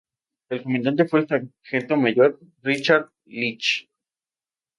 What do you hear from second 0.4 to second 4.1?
Su comandante fue el sargento mayor Richard Leech.